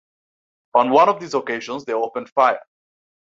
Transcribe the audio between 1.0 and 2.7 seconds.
of these occasions, they opened fire.